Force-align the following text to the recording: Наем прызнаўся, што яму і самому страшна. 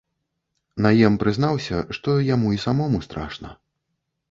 Наем 0.85 1.17
прызнаўся, 1.25 1.83
што 1.99 2.17
яму 2.33 2.57
і 2.59 2.61
самому 2.65 3.05
страшна. 3.11 3.55